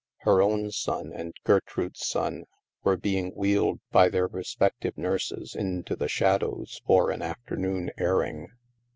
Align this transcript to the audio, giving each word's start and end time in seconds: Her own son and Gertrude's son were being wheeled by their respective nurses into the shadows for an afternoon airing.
Her 0.21 0.41
own 0.41 0.71
son 0.71 1.13
and 1.13 1.35
Gertrude's 1.43 2.07
son 2.07 2.45
were 2.83 2.97
being 2.97 3.29
wheeled 3.35 3.79
by 3.91 4.09
their 4.09 4.25
respective 4.25 4.97
nurses 4.97 5.53
into 5.55 5.95
the 5.95 6.07
shadows 6.09 6.81
for 6.87 7.11
an 7.11 7.21
afternoon 7.21 7.91
airing. 7.99 8.47